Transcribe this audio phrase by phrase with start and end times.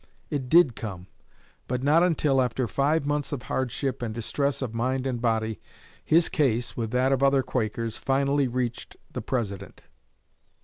[0.31, 1.05] It did come,
[1.67, 5.61] but not until after five months of hardship and distress of mind and body
[6.03, 9.83] his case, with that of other Quakers, finally reached the President.